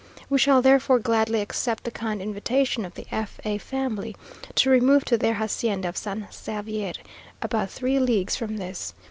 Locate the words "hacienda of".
5.35-5.95